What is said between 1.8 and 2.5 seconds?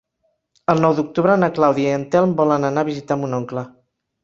i en Telm